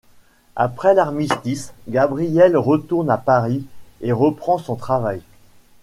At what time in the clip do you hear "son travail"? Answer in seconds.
4.57-5.21